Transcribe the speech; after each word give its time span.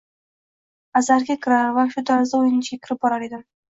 Azartga 1.01 1.37
kirar 1.45 1.69
va 1.75 1.85
shu 1.93 2.05
tarzda 2.11 2.41
oʻyin 2.41 2.57
ichiga 2.65 2.85
kirib 2.89 3.05
borar 3.05 3.29
edim 3.29 3.45